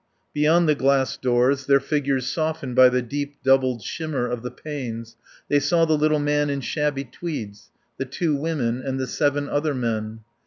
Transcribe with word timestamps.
Beyond 0.33 0.67
the 0.67 0.73
glass 0.73 1.15
doors, 1.15 1.67
their 1.67 1.79
figures 1.79 2.25
softened 2.25 2.75
by 2.75 2.89
the 2.89 3.03
deep, 3.03 3.35
doubled 3.43 3.83
shimmer 3.83 4.25
of 4.27 4.41
the 4.41 4.49
panes, 4.49 5.15
they 5.47 5.59
saw 5.59 5.85
the 5.85 5.95
little 5.95 6.17
man 6.17 6.49
in 6.49 6.61
shabby 6.61 7.03
tweeds, 7.03 7.69
the 7.99 8.05
two 8.05 8.35
women, 8.35 8.81
and 8.81 8.99
the 8.99 9.05
seven 9.05 9.47
other 9.47 9.75
men. 9.75 10.21